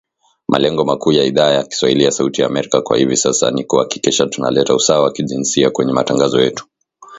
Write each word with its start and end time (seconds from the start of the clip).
Malengo 0.47 0.85
makuu 0.85 1.11
ya 1.11 1.23
Idhaa 1.23 1.51
ya 1.51 1.63
kiswahili 1.63 2.03
ya 2.03 2.11
Sauti 2.11 2.41
ya 2.41 2.47
Amerika 2.47 2.81
kwa 2.81 2.97
hivi 2.97 3.17
sasa 3.17 3.51
ni 3.51 3.63
kuhakikisha 3.63 4.25
tunaleta 4.25 4.75
usawa 4.75 5.03
wa 5.03 5.11
kijinsia 5.11 5.71
kwenye 5.71 5.93
matangazo 5.93 6.41
yetu 6.41 6.65